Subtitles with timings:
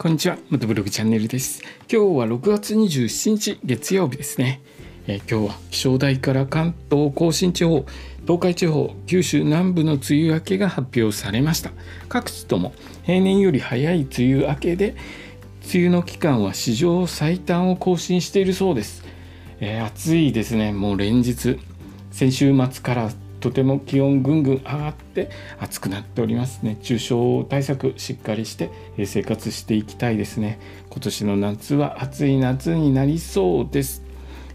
[0.00, 1.60] こんにちは元ブログチャンネルです。
[1.92, 4.60] 今日は6月27日月曜日ですね、
[5.08, 7.84] えー、今日は気象台から関東甲信地方
[8.22, 11.72] 東海地方九州南部の梅雨明けが発表されました。
[12.08, 14.94] 各地とも平年より早い梅雨明けで
[15.74, 19.04] 梅雨の期間は史上最短を更新しているそうです、
[19.58, 20.72] えー、暑いですね。
[20.72, 21.58] もう連日
[22.12, 23.10] 先週末から
[23.40, 28.70] とても気温ぐんぐん上がって暑くなっております熱中症対策しっかりして
[29.06, 30.58] 生活していきたいですね。
[30.90, 34.02] 今年の夏は暑い夏になりそうです。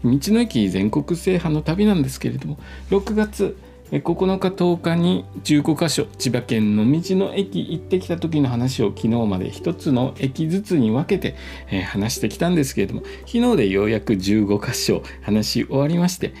[0.04, 2.58] 道の駅全国制覇の旅なんですけれども
[2.90, 3.56] 6月
[3.90, 11.36] 9日10日に15カ所千葉県の道の駅行ってきた時の話を昨日まで1つの駅ずつに分けて、
[11.84, 16.34] 話してきたんですけれども昨日でようやく15箇所話し終わりまして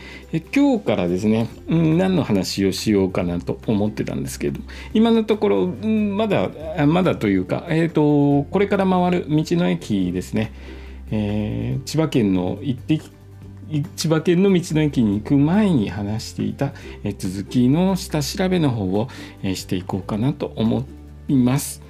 [0.54, 6.50] 今日からですね、何の話をしようかなと思ってたんですけれども今のところ、まだ
[6.86, 10.52] まだというか、えーと、これから回る道の駅ですね、
[11.10, 13.10] えー、千葉県の行ってき
[13.96, 16.72] 千葉県の道の駅に行く前に話していた
[17.18, 19.08] 続きの下調べの方を
[19.42, 20.84] していこうかなと思
[21.28, 21.82] います。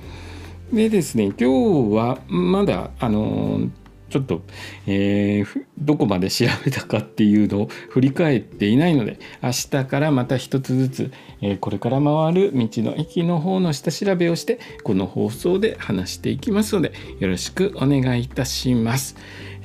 [0.73, 3.69] でですね今日はまだあの
[4.15, 4.43] ちょっと、
[4.87, 19.17] えー、どこまで調べたかっていうのを振り返っていないので明日からまた一つずつ、えー、これから回る道の駅の方の下調べをしてこの放送で話していきますのでよろしくお願いいたします。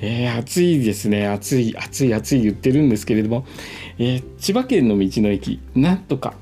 [0.01, 3.45] えー、暑いですね暑い暑い暑い言ってるんですけれども、
[3.99, 6.33] えー、千葉県の道の駅なんとか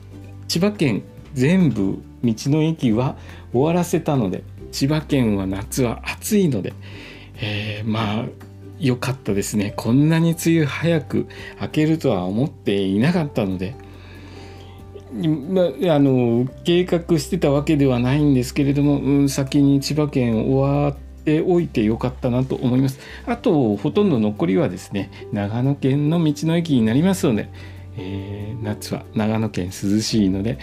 [0.48, 3.18] 千葉県全部道の駅は
[3.52, 6.74] 終わらせたので千葉県は夏は暑いので、
[7.40, 8.26] えー、まあ
[8.80, 11.28] 良かったですねこんなに梅雨早く
[11.62, 13.76] 明けるとは思っていなかったので。
[15.10, 23.00] まあの計画してたわけではないんですけれども、うん、先に千葉県終わっておいてよかったなと思います。
[23.26, 27.50] あとほとんど残りはですね長野県の道の駅になりますので、
[27.98, 30.60] えー、夏は長野県涼しいので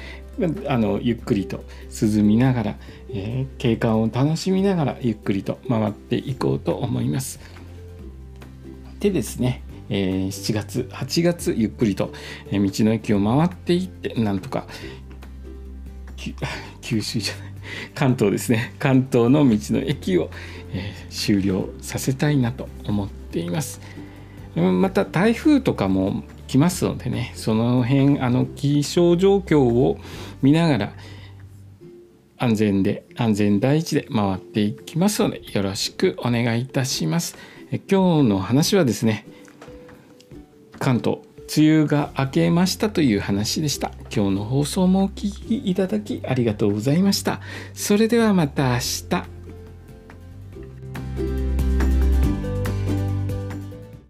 [0.68, 2.76] あのゆっくりと涼みながら、
[3.10, 7.40] えー、景観を楽しみながらゆっくりと回っていこうと思います。
[9.00, 12.10] でですねえー、7月8月ゆっくりと、
[12.50, 14.66] えー、道の駅を回っていってなんとか
[16.80, 17.54] 九州じゃない
[17.94, 20.30] 関東ですね関東の道の駅を、
[20.72, 23.80] え、終了させたいなと思っています
[24.54, 26.22] また台風とかも
[26.54, 29.98] 来ますのでねその辺あの気象状況を
[30.40, 30.92] 見ながら
[32.36, 37.36] 安全で安全第一で回っていきますのでよろしくお願いいたします
[37.72, 39.26] え今日の話はですね
[40.78, 41.18] 関東
[41.56, 43.92] 梅雨が明けましたという話でした。
[44.14, 47.40] 今日の放送もお聴きいただきありがとうございました。
[47.74, 48.78] それではまた明
[49.10, 49.33] 日。